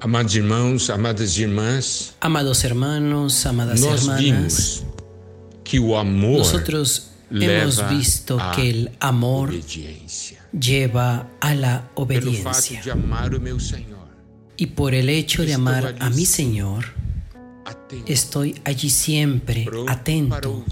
[0.00, 4.84] Amados irmãos, amadas irmãs, Amados hermanos, amadas nós hermanas, vimos
[5.64, 9.52] que o amor nosotros hemos visto que el amor
[10.52, 12.80] lleva a la obediencia.
[12.82, 14.08] de amar o meu Senhor,
[14.56, 16.94] Y por el hecho de amar a mi Señor,
[18.06, 20.64] estoy allí siempre, atento,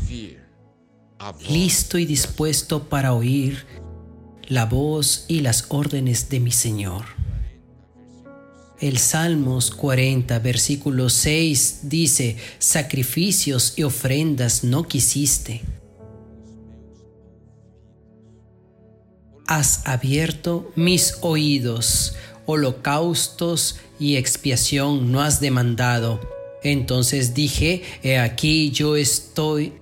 [1.48, 3.64] listo y dispuesto para oír
[4.48, 7.15] la voz y las órdenes de mi Señor.
[8.78, 15.62] El Salmos 40, versículo 6 dice, sacrificios y ofrendas no quisiste.
[19.46, 26.20] Has abierto mis oídos, holocaustos y expiación no has demandado.
[26.62, 29.72] Entonces dije, he aquí yo estoy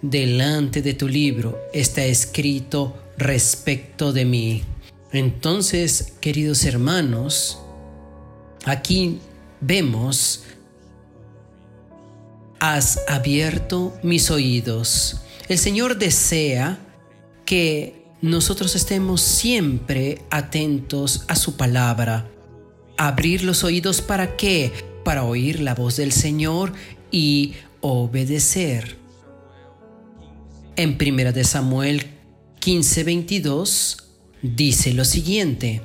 [0.00, 4.62] delante de tu libro, está escrito respecto de mí.
[5.12, 7.61] Entonces, queridos hermanos,
[8.64, 9.18] aquí
[9.60, 10.44] vemos,
[12.60, 15.22] has abierto mis oídos.
[15.48, 16.78] El Señor desea
[17.44, 22.30] que nosotros estemos siempre atentos a su palabra.
[22.96, 24.70] Abrir los oídos para qué?
[25.04, 26.72] Para oír la voz del Señor
[27.10, 28.96] y obedecer.
[30.76, 32.06] En 1 de Samuel
[32.60, 33.96] 15:22
[34.42, 35.82] dice lo siguiente: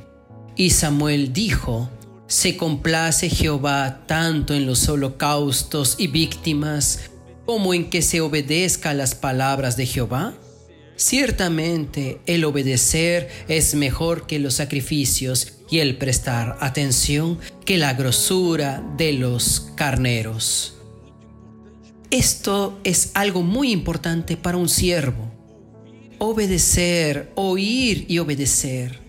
[0.56, 1.90] Y Samuel dijo:
[2.28, 7.10] Se complace Jehová tanto en los holocaustos y víctimas
[7.46, 10.34] como en que se obedezca las palabras de Jehová.
[10.98, 18.84] Ciertamente el obedecer es mejor que los sacrificios y el prestar atención que la grosura
[18.98, 20.74] de los carneros.
[22.12, 25.32] Esto es algo muy importante para un siervo.
[26.20, 29.07] Obedecer, oír y obedecer.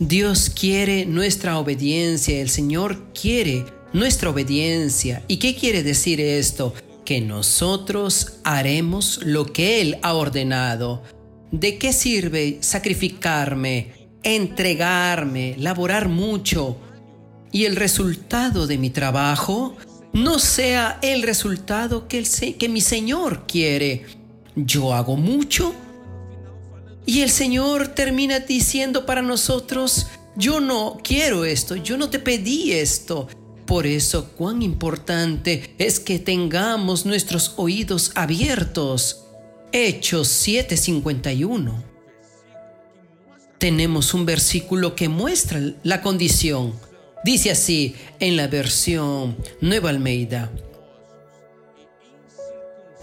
[0.00, 5.22] Dios quiere nuestra obediencia, el Señor quiere nuestra obediencia.
[5.28, 6.74] ¿Y qué quiere decir esto?
[7.04, 11.04] Que nosotros haremos lo que Él ha ordenado.
[11.52, 16.76] ¿De qué sirve sacrificarme, entregarme, laborar mucho
[17.52, 19.76] y el resultado de mi trabajo
[20.12, 24.06] no sea el resultado que, el mi Señor quiere?
[24.56, 25.72] Yo hago mucho
[27.06, 30.06] y el Señor termina diciendo para nosotros,
[30.36, 33.28] yo no quiero esto, yo no te pedí esto.
[33.66, 39.24] Por eso cuán importante es que tengamos nuestros oídos abiertos.
[39.72, 41.82] Hechos 7:51.
[43.58, 46.74] Tenemos un versículo que muestra la condición.
[47.24, 50.52] Dice así en la versión Nueva Almeida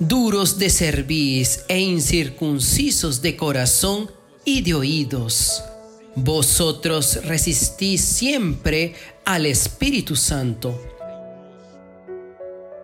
[0.01, 4.09] duros de cerviz e incircuncisos de corazón
[4.43, 5.63] y de oídos.
[6.15, 8.95] Vosotros resistís siempre
[9.25, 10.81] al Espíritu Santo.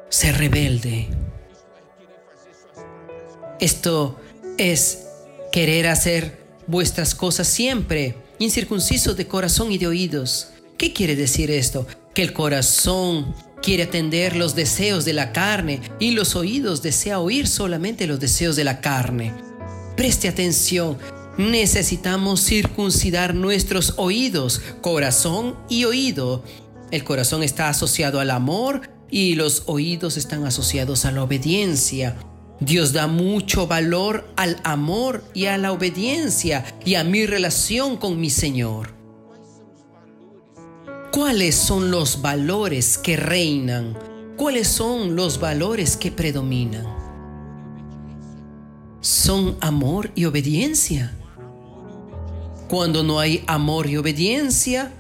[0.10, 1.08] Ser rebelde.
[3.60, 4.20] Esto
[4.60, 5.08] es
[5.52, 10.50] querer hacer vuestras cosas siempre, incircuncisos de corazón y de oídos.
[10.78, 11.88] ¿Qué quiere decir esto?
[12.14, 13.34] Que el corazón
[13.68, 18.56] quiere atender los deseos de la carne y los oídos desea oír solamente los deseos
[18.56, 19.34] de la carne.
[19.98, 20.98] Preste atención,
[21.38, 26.46] necesitamos circuncidar nuestros oídos, corazón y oído.
[26.92, 32.16] El corazón está asociado al amor y los oídos están asociados a la obediencia.
[32.62, 38.18] Dios da mucho valor al amor y a la obediencia y a mi relación con
[38.18, 38.97] mi Señor.
[41.12, 43.98] ¿Cuáles son los valores que reinan?
[44.36, 46.86] ¿Cuáles son los valores que predominan?
[49.00, 51.18] Son amor y obediencia.
[52.68, 54.92] Cuando no hay amor y obediencia,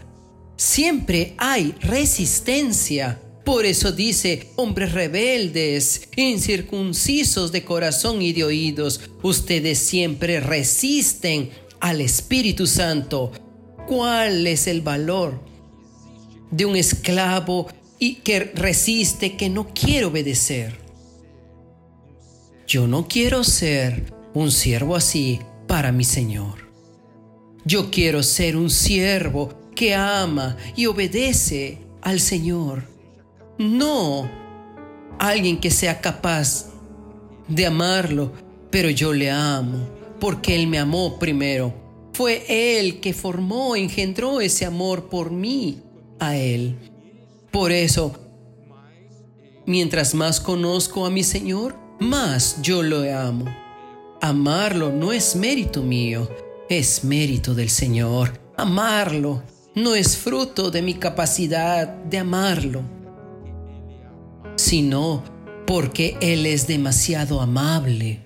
[0.55, 3.21] siempre hay resistencia.
[3.43, 11.49] Por eso dice, hombres rebeldes, incircuncisos de corazón y de oídos, ustedes siempre resisten
[11.81, 13.33] al Espíritu Santo.
[13.87, 15.46] ¿Cuál es el valor
[16.51, 17.67] de un esclavo
[17.99, 20.79] y que resiste, que no quiere obedecer?
[22.67, 26.67] Yo no quiero ser un siervo así para mi Señor.
[27.65, 32.83] Yo quiero ser un siervo que ama y obedece al Señor.
[33.57, 34.29] No
[35.19, 36.67] alguien que sea capaz
[37.47, 38.33] de amarlo,
[38.69, 39.87] pero yo le amo
[40.19, 41.73] porque Él me amó primero.
[42.13, 42.45] Fue
[42.79, 45.81] Él que formó, engendró ese amor por mí
[46.19, 46.75] a Él.
[47.51, 48.13] Por eso,
[49.65, 53.45] mientras más conozco a mi Señor, más yo lo amo.
[54.21, 56.29] Amarlo no es mérito mío,
[56.69, 58.39] es mérito del Señor.
[58.55, 59.43] Amarlo
[59.75, 62.81] no es fruto de mi capacidad de amarlo,
[64.55, 65.23] sino
[65.67, 68.25] porque Él es demasiado amable.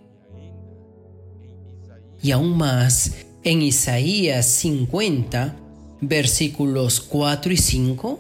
[2.21, 5.57] Y aún más, en Isaías 50,
[6.01, 8.19] versículos 4 y 5,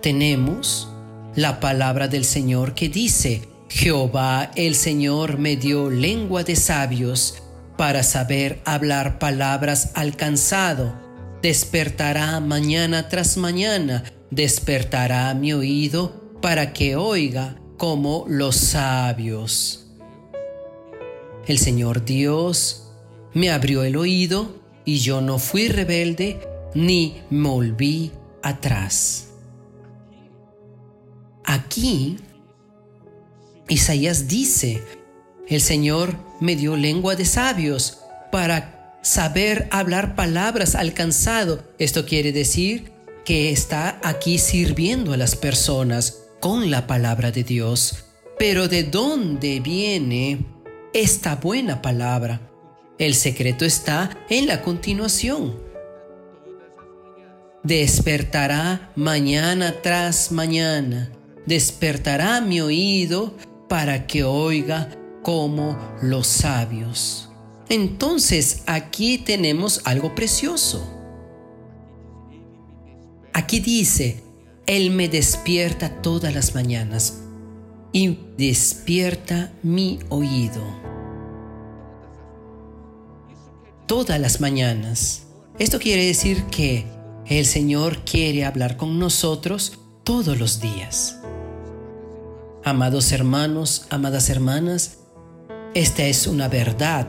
[0.00, 0.88] tenemos
[1.34, 7.42] la palabra del Señor que dice, Jehová el Señor me dio lengua de sabios
[7.76, 10.94] para saber hablar palabras al cansado.
[11.42, 19.86] Despertará mañana tras mañana, despertará mi oído para que oiga como los sabios.
[21.46, 22.92] El Señor Dios
[23.34, 24.54] me abrió el oído
[24.84, 29.28] y yo no fui rebelde ni me volví atrás.
[31.44, 32.16] Aquí
[33.68, 34.82] Isaías dice,
[35.48, 41.62] el Señor me dio lengua de sabios para saber hablar palabras al cansado.
[41.78, 42.92] Esto quiere decir
[43.24, 48.04] que está aquí sirviendo a las personas con la palabra de Dios.
[48.38, 50.44] Pero ¿de dónde viene
[50.92, 52.50] esta buena palabra?
[52.98, 55.61] El secreto está en la continuación.
[57.64, 61.12] Despertará mañana tras mañana,
[61.46, 63.36] despertará mi oído
[63.68, 64.88] para que oiga
[65.22, 67.30] como los sabios.
[67.68, 70.84] Entonces aquí tenemos algo precioso.
[73.32, 74.24] Aquí dice,
[74.66, 77.22] Él me despierta todas las mañanas
[77.92, 80.64] y despierta mi oído.
[83.86, 85.28] Todas las mañanas.
[85.60, 87.01] Esto quiere decir que
[87.38, 91.18] el Señor quiere hablar con nosotros todos los días.
[92.64, 94.98] Amados hermanos, amadas hermanas,
[95.74, 97.08] esta es una verdad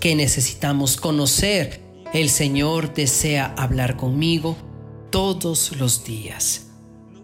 [0.00, 1.80] que necesitamos conocer.
[2.12, 4.56] El Señor desea hablar conmigo
[5.10, 6.66] todos los días.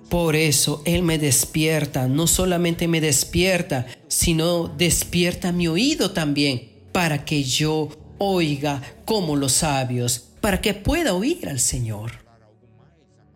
[0.08, 7.24] Por eso Él me despierta, no solamente me despierta, sino despierta mi oído también, para
[7.24, 7.88] que yo
[8.18, 12.22] oiga como los sabios, para que pueda oír al Señor.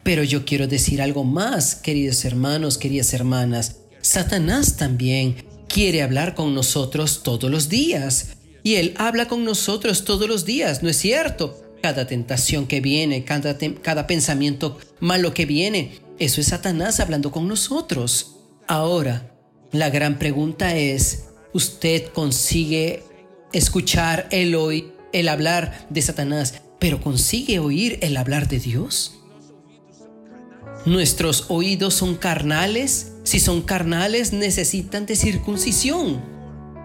[0.03, 3.77] Pero yo quiero decir algo más, queridos hermanos, queridas hermanas.
[4.03, 8.37] Satanás también quiere hablar con nosotros todos los días.
[8.63, 11.63] Y él habla con nosotros todos los días, ¿no es cierto?
[11.81, 17.47] Cada tentación que viene, cada, cada pensamiento malo que viene, eso es Satanás hablando con
[17.47, 18.37] nosotros.
[18.67, 19.33] Ahora,
[19.71, 23.05] la gran pregunta es, ¿usted consigue
[23.53, 29.19] escuchar el hoy, el hablar de Satanás, pero consigue oír el hablar de Dios?
[30.85, 33.13] ¿Nuestros oídos son carnales?
[33.25, 36.23] Si son carnales, necesitan de circuncisión.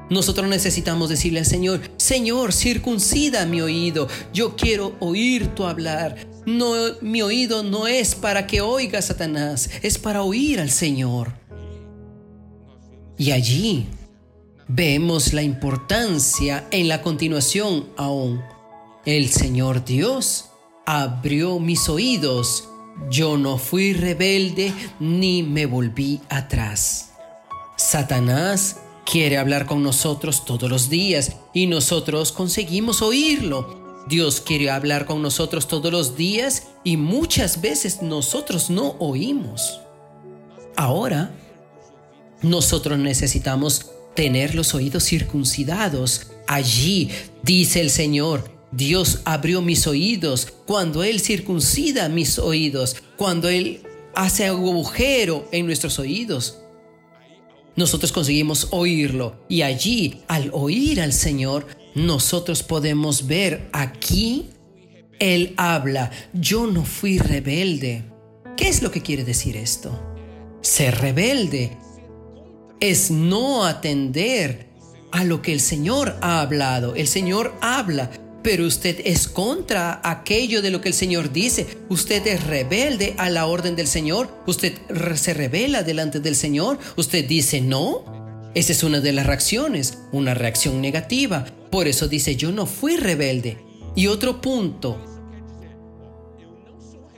[0.09, 4.09] Nosotros necesitamos decirle al Señor, Señor, circuncida mi oído.
[4.33, 6.17] Yo quiero oír tu hablar.
[6.45, 11.33] No, mi oído no es para que oiga Satanás, es para oír al Señor.
[13.17, 13.85] Y allí
[14.67, 18.41] vemos la importancia en la continuación aún.
[19.06, 20.50] El Señor Dios
[20.86, 22.69] abrió mis oídos
[23.09, 27.12] yo no fui rebelde ni me volví atrás.
[27.77, 33.81] Satanás quiere hablar con nosotros todos los días y nosotros conseguimos oírlo.
[34.07, 39.80] Dios quiere hablar con nosotros todos los días y muchas veces nosotros no oímos.
[40.75, 41.31] Ahora,
[42.42, 46.28] nosotros necesitamos tener los oídos circuncidados.
[46.47, 47.09] Allí,
[47.44, 53.81] dice el Señor, Dios abrió mis oídos cuando Él circuncida mis oídos, cuando Él
[54.16, 56.59] hace agujero en nuestros oídos.
[57.75, 64.49] Nosotros conseguimos oírlo y allí, al oír al Señor, nosotros podemos ver aquí,
[65.19, 68.06] Él habla, yo no fui rebelde.
[68.57, 69.99] ¿Qué es lo que quiere decir esto?
[70.61, 71.78] Ser rebelde
[72.80, 74.68] es no atender
[75.11, 76.95] a lo que el Señor ha hablado.
[76.95, 78.11] El Señor habla,
[78.44, 81.68] pero usted es contra aquello de lo que el Señor dice.
[81.90, 84.30] Usted es rebelde a la orden del Señor.
[84.48, 84.74] Usted
[85.16, 86.80] se revela delante del Señor.
[86.95, 88.50] Usted dice no.
[88.56, 91.45] Esa es una de las reacciones, una reacción negativa.
[91.69, 93.57] Por eso dice yo no fui rebelde.
[93.95, 95.00] Y otro punto.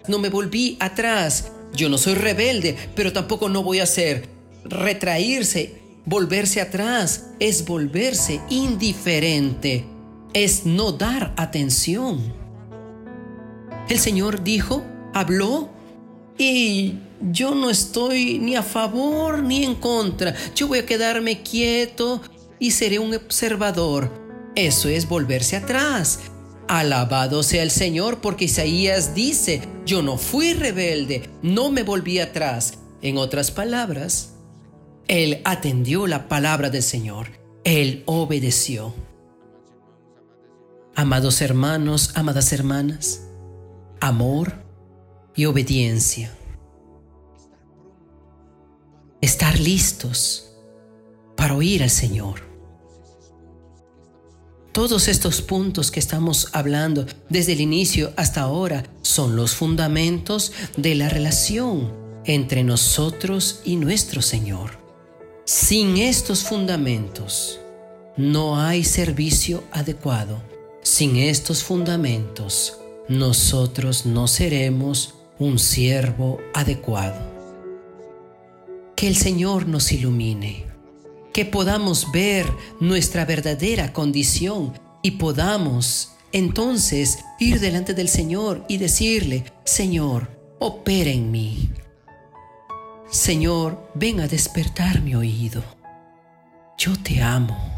[0.07, 1.51] No me volví atrás.
[1.73, 4.27] Yo no soy rebelde, pero tampoco no voy a ser
[4.65, 5.75] retraírse,
[6.05, 7.27] volverse atrás.
[7.39, 9.92] Es volverse indiferente
[10.33, 12.33] es no dar atención.
[13.89, 15.69] El Señor dijo, habló
[16.37, 16.95] y
[17.31, 20.33] yo no estoy ni a favor ni en contra.
[20.55, 22.21] Yo voy a quedarme quieto
[22.59, 24.11] y seré un observador.
[24.55, 26.19] Eso es volverse atrás.
[26.67, 32.79] Alabado sea el Señor porque Isaías dice, yo no fui rebelde, no me volví atrás.
[33.01, 34.33] En otras palabras,
[35.07, 37.27] él atendió la palabra del Señor,
[37.65, 38.93] él obedeció.
[40.95, 43.21] Amados hermanos, amadas hermanas,
[43.99, 44.63] amor
[45.35, 46.31] y obediencia.
[49.19, 50.53] Estar listos
[51.35, 52.41] para oír al Señor.
[54.71, 60.93] Todos estos puntos que estamos hablando desde el inicio hasta ahora son los fundamentos de
[60.93, 61.91] la relación
[62.23, 64.77] entre nosotros y nuestro Señor.
[65.45, 67.59] Sin estos fundamentos
[68.15, 70.52] no hay servicio adecuado.
[70.95, 72.77] Sin estos fundamentos
[73.09, 77.19] nosotros no seremos un siervo adecuado.
[78.95, 80.67] Que el Señor nos ilumine
[81.33, 82.45] que podamos ver
[82.79, 91.31] nuestra verdadera condición y podamos entonces ir delante del Señor y decirle, Señor, opera en
[91.31, 91.71] mí.
[93.09, 95.63] Señor, ven a despertar mi oído.
[96.77, 97.72] Yo te amo.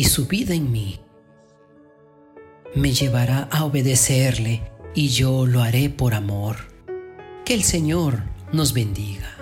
[0.00, 0.98] Y su vida en mí
[2.74, 4.62] me llevará a obedecerle
[4.94, 6.56] y yo lo haré por amor.
[7.44, 9.39] Que el Señor nos bendiga.